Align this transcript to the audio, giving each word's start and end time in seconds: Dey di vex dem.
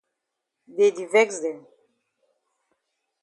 Dey 0.75 0.91
di 0.95 1.05
vex 1.13 1.31
dem. 1.43 1.59